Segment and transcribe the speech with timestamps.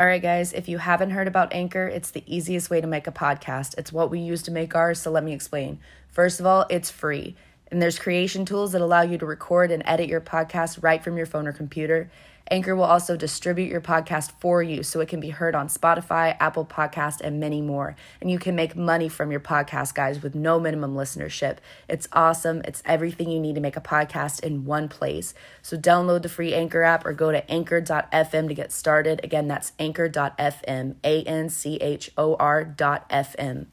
[0.00, 3.06] All right, guys, if you haven't heard about Anchor, it's the easiest way to make
[3.06, 3.76] a podcast.
[3.76, 5.78] It's what we use to make ours, so let me explain.
[6.08, 7.36] First of all, it's free.
[7.70, 11.18] And there's creation tools that allow you to record and edit your podcast right from
[11.18, 12.10] your phone or computer.
[12.50, 16.36] Anchor will also distribute your podcast for you so it can be heard on Spotify,
[16.40, 17.94] Apple Podcast, and many more.
[18.20, 21.58] And you can make money from your podcast, guys, with no minimum listenership.
[21.88, 22.62] It's awesome.
[22.64, 25.32] It's everything you need to make a podcast in one place.
[25.62, 29.20] So download the free Anchor app or go to anchor.fm to get started.
[29.22, 33.66] Again, that's anchor.fm, A N C H O R.fm.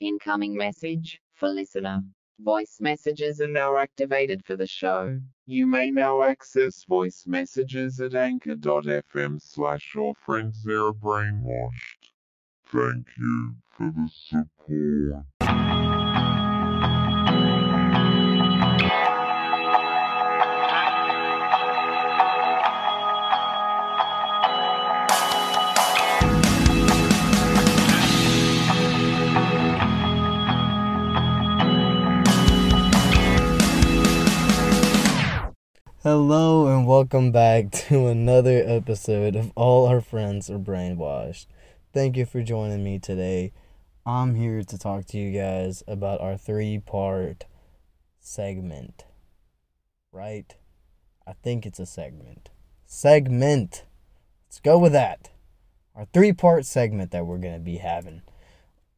[0.00, 2.02] Incoming message for listener.
[2.44, 5.20] Voice messages are now activated for the show.
[5.46, 12.10] You may now access voice messages at anchor.fm slash your friends are brainwashed.
[12.66, 15.91] Thank you for the support.
[36.14, 41.46] Hello and welcome back to another episode of All Our Friends Are Brainwashed.
[41.94, 43.54] Thank you for joining me today.
[44.04, 47.46] I'm here to talk to you guys about our three part
[48.20, 49.06] segment.
[50.12, 50.54] Right?
[51.26, 52.50] I think it's a segment.
[52.84, 53.86] Segment!
[54.46, 55.30] Let's go with that.
[55.96, 58.20] Our three part segment that we're going to be having.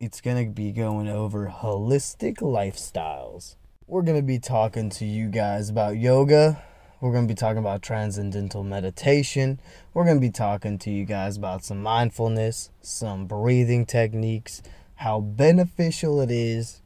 [0.01, 3.55] It's going to be going over holistic lifestyles.
[3.87, 6.61] We're going to be talking to you guys about yoga
[7.05, 9.61] we're going to be talking about transcendental meditation.
[9.93, 14.63] We're going to be talking to you guys about some mindfulness, some breathing techniques,
[14.95, 16.81] how beneficial it is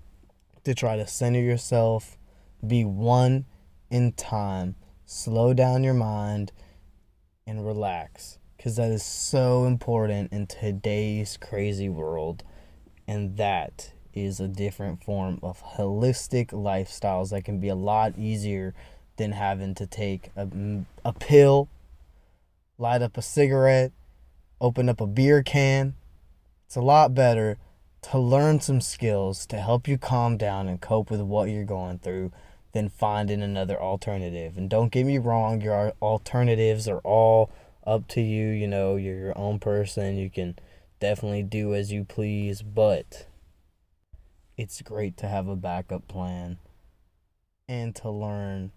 [0.64, 2.18] to try to center yourself,
[2.66, 3.44] be one
[3.90, 4.74] in time,
[5.06, 6.50] slow down your mind,
[7.46, 8.40] and relax.
[8.56, 12.42] Because that is so important in today's crazy world.
[13.06, 18.74] And that is a different form of holistic lifestyles that can be a lot easier
[19.18, 20.48] than having to take a,
[21.04, 21.68] a pill,
[22.78, 23.92] light up a cigarette,
[24.60, 25.94] open up a beer can.
[26.66, 27.58] It's a lot better
[28.02, 31.98] to learn some skills to help you calm down and cope with what you're going
[31.98, 32.32] through
[32.72, 34.56] than finding another alternative.
[34.56, 37.50] And don't get me wrong, your alternatives are all
[37.86, 38.48] up to you.
[38.48, 40.16] You know, you're your own person.
[40.16, 40.58] You can
[41.00, 43.26] definitely do as you please, but
[44.56, 46.58] it's great to have a backup plan
[47.68, 48.72] and to learn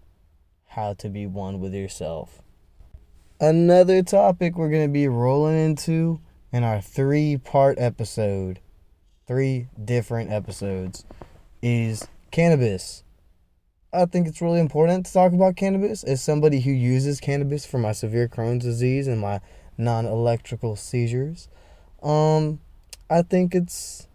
[0.74, 2.40] how to be one with yourself.
[3.40, 6.20] Another topic we're going to be rolling into
[6.52, 8.60] in our three part episode,
[9.26, 11.04] three different episodes,
[11.60, 13.02] is cannabis.
[13.92, 17.78] I think it's really important to talk about cannabis as somebody who uses cannabis for
[17.78, 19.40] my severe Crohn's disease and my
[19.76, 21.48] non electrical seizures.
[22.02, 22.60] Um,
[23.10, 24.08] I think it's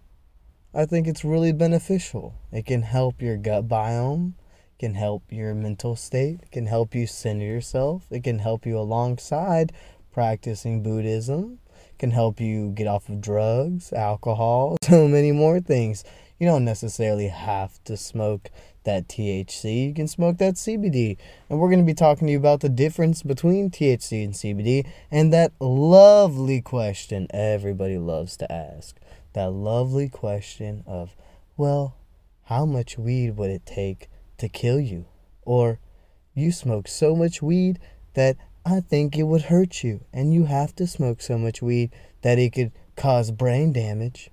[0.73, 2.33] I think it's really beneficial.
[2.51, 4.33] It can help your gut biome
[4.79, 9.73] can help your mental state, can help you center yourself, it can help you alongside
[10.13, 11.59] practicing Buddhism,
[11.97, 16.03] can help you get off of drugs, alcohol, so many more things.
[16.39, 18.51] You don't necessarily have to smoke
[18.83, 21.17] that THC, you can smoke that CBD.
[21.49, 24.87] And we're going to be talking to you about the difference between THC and CBD
[25.11, 28.95] and that lovely question everybody loves to ask.
[29.33, 31.15] That lovely question of,
[31.57, 31.97] well,
[32.45, 34.07] how much weed would it take
[34.37, 35.05] to kill you.
[35.43, 35.79] Or
[36.33, 37.79] you smoke so much weed
[38.13, 41.91] that I think it would hurt you, and you have to smoke so much weed
[42.21, 44.29] that it could cause brain damage.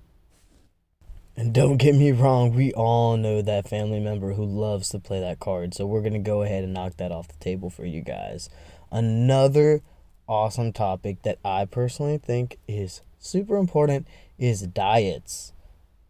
[1.36, 5.20] And don't get me wrong, we all know that family member who loves to play
[5.20, 7.84] that card, so we're going to go ahead and knock that off the table for
[7.84, 8.48] you guys.
[8.90, 9.82] Another
[10.28, 14.06] awesome topic that I personally think is super important
[14.38, 15.52] is diets.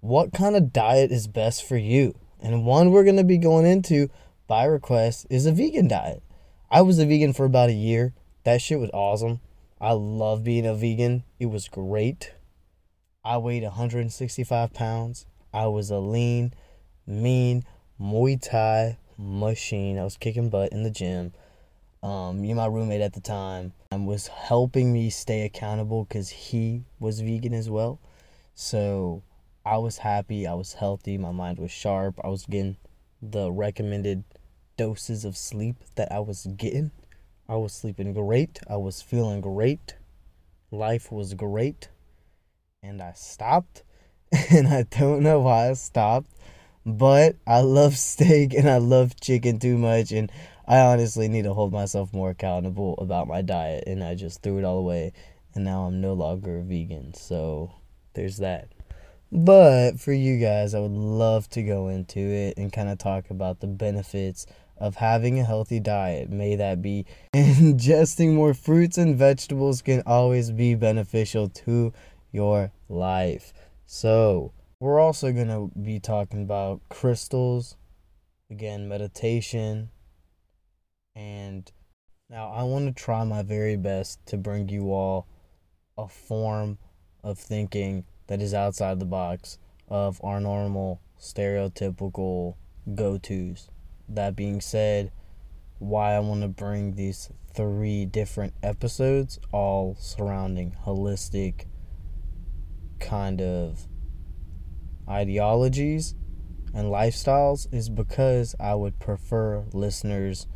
[0.01, 2.15] What kind of diet is best for you?
[2.45, 4.11] And one we're going to be going into
[4.47, 6.23] by request is a vegan diet.
[6.71, 8.13] I was a vegan for about a year.
[8.45, 9.41] That shit was awesome.
[9.81, 11.25] I love being a vegan.
[11.41, 12.35] It was great.
[13.25, 15.25] I weighed 165 pounds.
[15.55, 16.53] I was a lean,
[17.07, 17.65] mean
[17.99, 19.99] Muay Thai machine.
[19.99, 21.33] I was kicking butt in the gym.
[22.03, 26.85] Um, me and my roommate at the time was helping me stay accountable because he
[27.01, 28.01] was vegan as well.
[28.55, 29.23] So
[29.65, 32.77] I was happy, I was healthy, my mind was sharp, I was getting
[33.23, 34.25] the recommended
[34.77, 36.91] doses of sleep that I was getting.
[37.49, 39.97] I was sleeping great, I was feeling great,
[40.71, 41.89] life was great,
[42.83, 43.83] and I stopped.
[44.51, 46.31] And I don't know why I stopped,
[46.85, 50.31] but I love steak and I love chicken too much, and
[50.67, 54.59] I honestly need to hold myself more accountable about my diet, and I just threw
[54.59, 55.13] it all away
[55.55, 57.15] and now I'm no longer a vegan.
[57.15, 57.73] So
[58.15, 58.69] there's that.
[59.31, 63.31] But for you guys, I would love to go into it and kind of talk
[63.31, 66.31] about the benefits of having a healthy diet.
[66.31, 71.93] May that be ingesting more fruits and vegetables can always be beneficial to
[72.33, 73.53] your life.
[73.87, 77.77] So, we're also going to be talking about crystals,
[78.51, 79.91] again, meditation,
[81.15, 81.71] and
[82.29, 85.27] now I want to try my very best to bring you all
[85.97, 86.79] a form
[87.23, 92.57] of thinking that is outside the box of our normal stereotypical
[92.95, 93.69] go tos.
[94.09, 95.11] That being said,
[95.79, 101.67] why I want to bring these three different episodes, all surrounding holistic
[103.01, 103.87] kind of
[105.09, 106.15] ideologies
[106.73, 110.47] and lifestyles, is because I would prefer listeners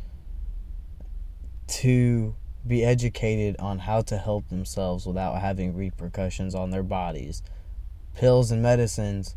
[1.67, 2.35] to
[2.65, 7.41] be educated on how to help themselves without having repercussions on their bodies.
[8.15, 9.35] Pills and medicines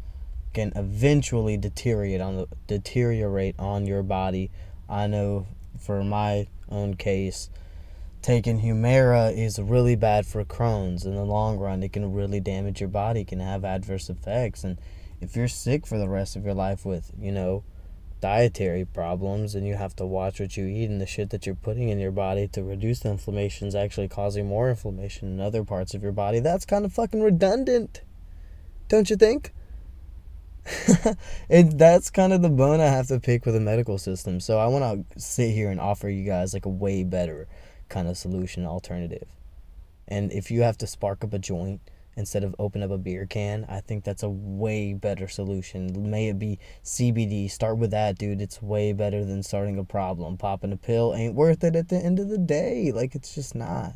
[0.53, 4.51] can eventually deteriorate on the deteriorate on your body.
[4.89, 5.47] I know
[5.79, 7.49] for my own case,
[8.21, 11.83] taking Humira is really bad for Crohn's in the long run.
[11.83, 14.79] It can really damage your body, can have adverse effects and
[15.23, 17.63] if you're sick for the rest of your life with, you know,
[18.21, 21.55] dietary problems and you have to watch what you eat and the shit that you're
[21.55, 25.65] putting in your body to reduce the inflammation is actually causing more inflammation in other
[25.65, 26.41] parts of your body.
[26.41, 28.03] That's kind of fucking redundant.
[28.93, 29.55] Don't you think?
[31.49, 34.39] and that's kind of the bone I have to pick with the medical system.
[34.39, 37.49] So I want to sit here and offer you guys like a way better
[37.89, 39.27] kind of solution alternative.
[40.07, 41.81] And if you have to spark up a joint
[42.19, 43.65] instead of open up a beer can.
[43.67, 46.11] I think that's a way better solution.
[46.11, 47.51] May it be CBD.
[47.51, 48.43] Start with that, dude.
[48.43, 50.37] It's way better than starting a problem.
[50.37, 52.93] Popping a pill ain't worth it at the end of the day.
[52.93, 53.95] Like, it's just not.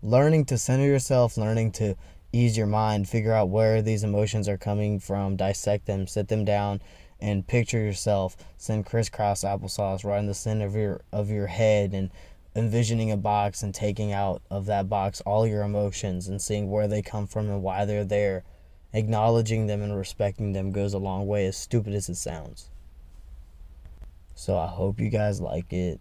[0.00, 1.96] Learning to center yourself, learning to
[2.32, 6.44] ease your mind, figure out where these emotions are coming from, dissect them, sit them
[6.44, 6.80] down,
[7.20, 11.94] and picture yourself send crisscross applesauce right in the center of your of your head
[11.94, 12.10] and
[12.54, 16.88] envisioning a box and taking out of that box all your emotions and seeing where
[16.88, 18.42] they come from and why they're there.
[18.94, 22.70] Acknowledging them and respecting them goes a long way, as stupid as it sounds.
[24.34, 26.00] So I hope you guys like it.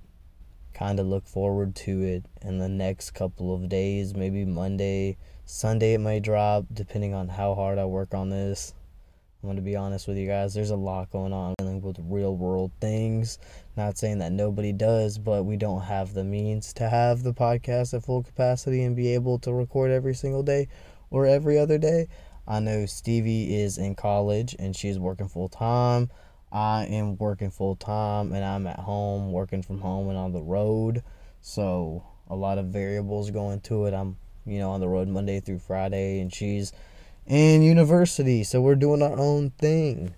[0.75, 5.93] Kind of look forward to it in the next couple of days, maybe Monday, Sunday
[5.93, 8.73] it might drop, depending on how hard I work on this.
[9.41, 10.53] I'm going to be honest with you guys.
[10.53, 13.39] There's a lot going on dealing with real world things.
[13.77, 17.93] Not saying that nobody does, but we don't have the means to have the podcast
[17.93, 20.67] at full capacity and be able to record every single day
[21.09, 22.09] or every other day.
[22.45, 26.09] I know Stevie is in college and she's working full time.
[26.51, 30.41] I am working full time and I'm at home working from home and on the
[30.41, 31.03] road.
[31.41, 33.93] So a lot of variables go into it.
[33.93, 36.71] I'm, you know, on the road Monday through Friday and she's
[37.25, 38.43] in university.
[38.43, 40.13] So we're doing our own thing.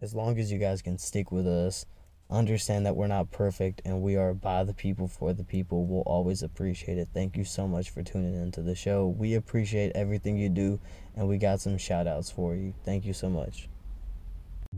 [0.00, 1.86] As long as you guys can stick with us,
[2.30, 6.02] understand that we're not perfect and we are by the people for the people, we'll
[6.02, 7.08] always appreciate it.
[7.14, 9.06] Thank you so much for tuning into the show.
[9.06, 10.80] We appreciate everything you do
[11.16, 12.74] and we got some shout outs for you.
[12.84, 13.68] Thank you so much.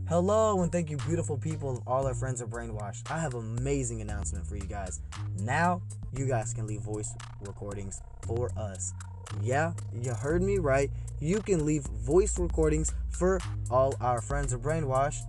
[0.05, 1.77] Hello and thank you, beautiful people.
[1.77, 3.11] Of all our friends are brainwashed.
[3.11, 5.01] I have an amazing announcement for you guys.
[5.39, 5.81] Now,
[6.15, 8.93] you guys can leave voice recordings for us.
[9.41, 10.89] Yeah, you heard me right.
[11.19, 13.39] You can leave voice recordings for
[13.69, 15.23] all our friends are brainwashed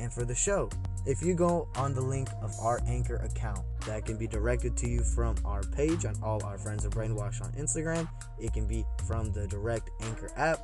[0.00, 0.68] and for the show.
[1.06, 4.88] If you go on the link of our Anchor account, that can be directed to
[4.88, 8.06] you from our page on All Our Friends Are Brainwashed on Instagram.
[8.38, 10.60] It can be from the direct Anchor app.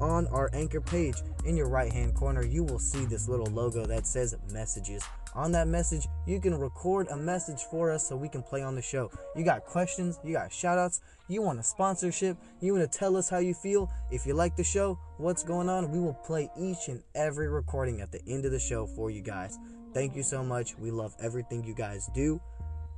[0.00, 3.86] On our Anchor page, in your right hand corner, you will see this little logo
[3.86, 5.02] that says messages.
[5.34, 8.74] On that message, you can record a message for us so we can play on
[8.74, 9.10] the show.
[9.34, 13.16] You got questions, you got shout outs, you want a sponsorship, you want to tell
[13.16, 13.90] us how you feel.
[14.10, 18.00] If you like the show, what's going on, we will play each and every recording
[18.00, 19.58] at the end of the show for you guys.
[19.94, 20.76] Thank you so much.
[20.78, 22.40] We love everything you guys do.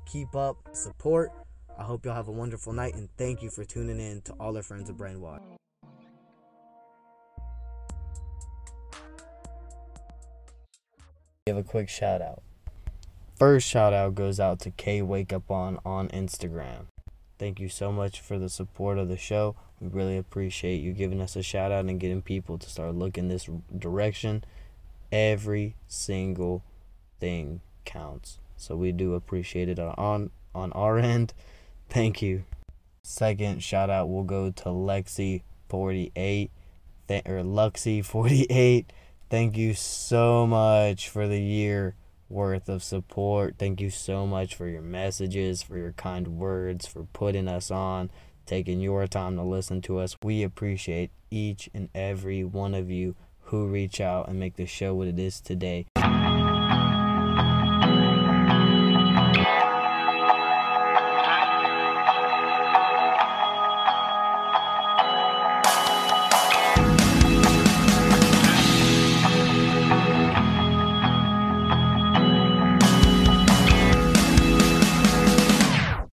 [0.06, 1.32] Keep up, support.
[1.78, 4.56] I hope y'all have a wonderful night and thank you for tuning in to all
[4.56, 5.57] our friends of Brainwash.
[11.58, 12.42] A quick shout out.
[13.36, 16.86] First shout out goes out to K Wake Up On on Instagram.
[17.38, 19.54] Thank you so much for the support of the show.
[19.80, 23.28] We really appreciate you giving us a shout out and getting people to start looking
[23.28, 24.44] this direction.
[25.12, 26.64] Every single
[27.20, 28.38] thing counts.
[28.56, 31.32] So we do appreciate it on on our end.
[31.88, 32.44] Thank you.
[33.02, 36.50] Second shout out will go to Lexi 48
[37.08, 38.92] th- or Luxy 48.
[39.30, 41.94] Thank you so much for the year
[42.30, 43.56] worth of support.
[43.58, 48.10] Thank you so much for your messages, for your kind words, for putting us on.
[48.46, 50.16] taking your time to listen to us.
[50.22, 54.94] We appreciate each and every one of you who reach out and make the show
[54.94, 55.84] what it is today.